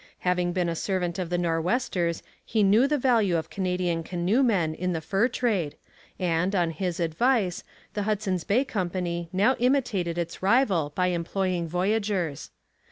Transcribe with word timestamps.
Having 0.21 0.53
been 0.53 0.67
a 0.67 0.73
servant 0.75 1.19
of 1.19 1.29
the 1.29 1.37
Nor'westers 1.37 2.23
he 2.43 2.63
knew 2.63 2.87
the 2.87 2.97
value 2.97 3.37
of 3.37 3.51
Canadian 3.51 4.01
canoemen 4.01 4.73
in 4.73 4.93
the 4.93 4.99
fur 4.99 5.27
trade, 5.27 5.75
and, 6.19 6.55
on 6.55 6.71
his 6.71 6.99
advice, 6.99 7.63
the 7.93 8.01
Hudson's 8.01 8.43
Bay 8.43 8.65
Company 8.65 9.29
now 9.31 9.55
imitated 9.59 10.17
its 10.17 10.41
rival 10.41 10.91
by 10.95 11.09
employing 11.09 11.67
voyageurs. 11.67 12.49